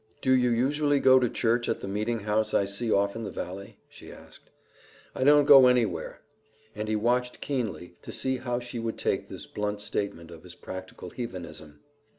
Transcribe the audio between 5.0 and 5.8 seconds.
"I don't go